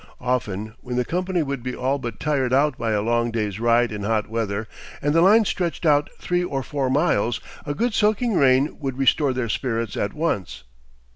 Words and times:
Often, 0.19 0.73
when 0.81 0.95
the 0.95 1.05
company 1.05 1.43
would 1.43 1.61
be 1.61 1.75
all 1.75 1.99
but 1.99 2.19
tired 2.19 2.51
out 2.51 2.75
by 2.75 2.89
a 2.93 3.03
long 3.03 3.29
day's 3.29 3.59
ride 3.59 3.91
in 3.91 4.01
hot 4.01 4.27
weather, 4.27 4.67
and 4.99 5.13
the 5.13 5.21
line 5.21 5.45
stretched 5.45 5.85
out 5.85 6.09
three 6.19 6.43
or 6.43 6.63
four 6.63 6.89
miles, 6.89 7.39
a 7.67 7.75
good 7.75 7.93
soaking 7.93 8.33
rain 8.33 8.79
would 8.79 8.97
restore 8.97 9.31
their 9.31 9.47
spirits 9.47 9.95
at 9.95 10.13
once. 10.15 10.63